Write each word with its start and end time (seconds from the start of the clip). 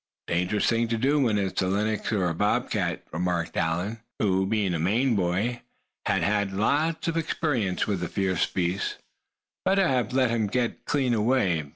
"A 0.27 0.33
dangerous 0.33 0.65
thing 0.65 0.87
to 0.87 0.97
do 0.97 1.19
when 1.19 1.37
it's 1.37 1.61
a 1.61 1.67
lynx 1.67 2.11
or 2.11 2.27
a 2.27 2.33
bob 2.33 2.71
cat," 2.71 3.03
remarked 3.11 3.55
Allan, 3.55 3.99
who, 4.17 4.47
being 4.47 4.73
a 4.73 4.79
Maine 4.79 5.15
boy, 5.15 5.61
had 6.07 6.23
had 6.23 6.51
lots 6.53 7.07
of 7.07 7.17
experience 7.17 7.85
with 7.85 7.99
the 7.99 8.07
fierce 8.07 8.43
beasts. 8.47 8.95
"Better 9.63 9.87
have 9.87 10.11
let 10.11 10.31
him 10.31 10.47
get 10.47 10.85
clean 10.85 11.13
away. 11.13 11.65